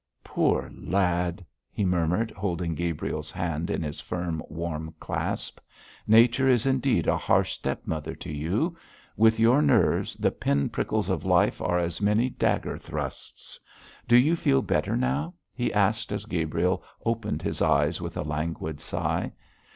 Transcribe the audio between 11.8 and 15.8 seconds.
so many dagger thrusts. Do you feel better now?' he